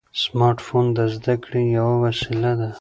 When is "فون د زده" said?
0.65-1.35